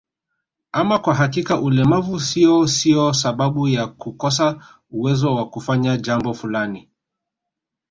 [0.71, 6.89] Ama kwa hakika ulemavu sio sio sababu ya kukosa uwezo wa kufanya jambo fulani